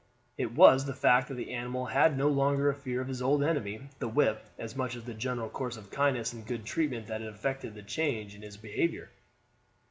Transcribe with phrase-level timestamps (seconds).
[0.35, 3.43] It was the fact that the animal had no longer a fear of his old
[3.43, 7.21] enemy the whip as much as the general course of kindness and good treatment that
[7.21, 9.11] had effected the change in his behavior.